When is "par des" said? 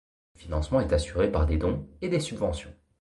1.31-1.57